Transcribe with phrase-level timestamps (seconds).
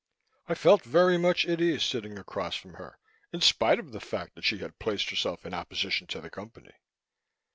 [0.49, 2.97] I felt very much at ease sitting across from her,
[3.31, 6.73] in spite of the fact that she had placed herself in opposition to the Company.